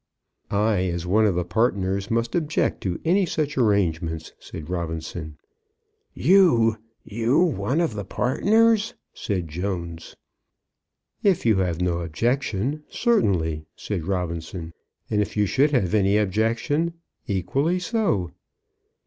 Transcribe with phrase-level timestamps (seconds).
[0.49, 5.37] "I, as one of the partners, must object to any such arrangements," said Robinson.
[6.15, 6.77] "You!
[7.03, 10.15] you one of the partners!" said Jones.
[11.21, 14.73] "If you have no objection certainly!" said Robinson.
[15.11, 16.95] "And if you should have any objection,
[17.27, 18.31] equally so."